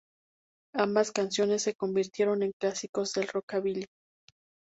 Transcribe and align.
Ambas 0.73 1.11
canciones 1.11 1.61
se 1.61 1.75
convirtieron 1.75 2.41
en 2.41 2.53
clásicos 2.59 3.13
del 3.13 3.27
rockabilly. 3.27 3.85